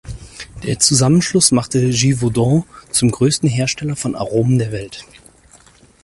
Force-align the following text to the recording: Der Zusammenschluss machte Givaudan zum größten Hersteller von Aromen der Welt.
Der 0.63 0.79
Zusammenschluss 0.79 1.51
machte 1.51 1.91
Givaudan 1.91 2.63
zum 2.89 3.11
größten 3.11 3.47
Hersteller 3.47 3.95
von 3.95 4.15
Aromen 4.15 4.57
der 4.57 4.71
Welt. 4.71 5.05